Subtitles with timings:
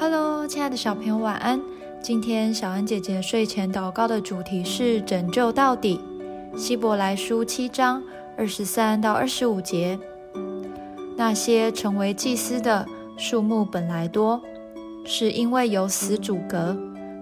[0.00, 1.60] Hello，亲爱的小朋友，晚安。
[2.00, 6.00] 今天小恩姐姐睡前祷告的主题是拯救到底。
[6.56, 8.02] 希伯来书七章
[8.34, 9.98] 二十三到二十五节。
[11.18, 12.86] 那些成为祭司的
[13.18, 14.40] 数目本来多，
[15.04, 16.74] 是因为有死阻隔，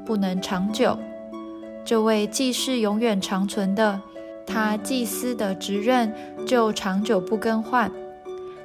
[0.06, 0.96] 不能长久。
[1.84, 4.00] 这位祭司永远长存的，
[4.46, 6.14] 他祭司的职任
[6.46, 7.90] 就长久不更换。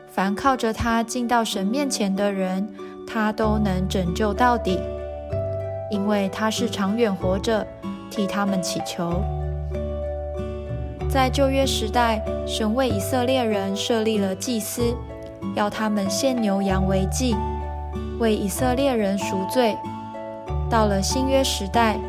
[0.07, 2.70] 凡靠着他进到神面前的人。
[3.07, 4.80] 他都能拯救到底，
[5.91, 7.66] 因为他是长远活着，
[8.09, 9.21] 替他们祈求。
[11.09, 14.95] 在旧约时代，神为以色列人设立了祭司，
[15.55, 17.35] 要他们献牛羊为祭，
[18.20, 19.77] 为以色列人赎罪。
[20.70, 21.99] 到了新约时代，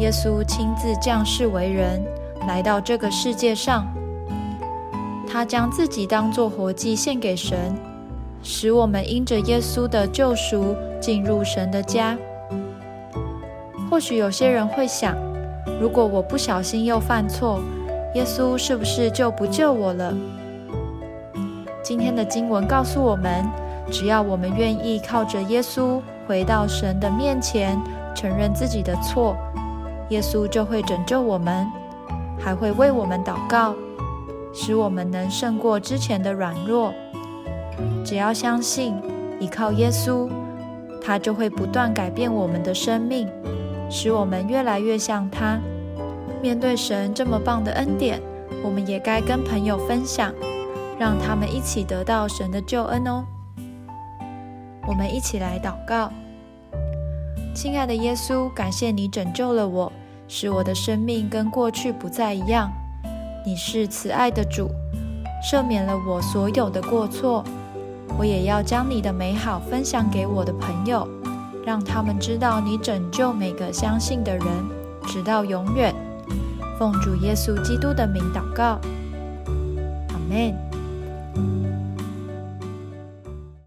[0.00, 2.02] 耶稣亲自降世为人，
[2.48, 3.86] 来到这个世界上，
[5.30, 7.76] 他将自己当作活祭献给神。
[8.44, 12.16] 使我们因着耶稣的救赎进入神的家。
[13.90, 15.16] 或许有些人会想：
[15.80, 17.58] 如果我不小心又犯错，
[18.14, 20.14] 耶稣是不是就不救我了？
[21.82, 23.44] 今天的经文告诉我们，
[23.90, 27.80] 只要我们愿意靠着耶稣回到神的面前，
[28.14, 29.34] 承认自己的错，
[30.10, 31.66] 耶稣就会拯救我们，
[32.38, 33.74] 还会为我们祷告，
[34.52, 36.92] 使我们能胜过之前的软弱。
[38.04, 38.94] 只要相信
[39.40, 40.28] 依靠耶稣，
[41.02, 43.28] 他就会不断改变我们的生命，
[43.90, 45.58] 使我们越来越像他。
[46.42, 48.20] 面对神这么棒的恩典，
[48.62, 50.32] 我们也该跟朋友分享，
[50.98, 53.24] 让他们一起得到神的救恩哦。
[54.86, 56.12] 我们一起来祷告：
[57.54, 59.90] 亲爱的耶稣，感谢你拯救了我，
[60.28, 62.70] 使我的生命跟过去不再一样。
[63.46, 64.70] 你是慈爱的主，
[65.44, 67.44] 赦免了我所有的过错。
[68.16, 71.06] 我也要将你的美好分享给我的朋友，
[71.66, 74.46] 让他们知道你拯救每个相信的人，
[75.06, 75.94] 直到永远。
[76.78, 78.80] 奉主耶稣基督的名祷告，
[80.08, 80.73] 阿门。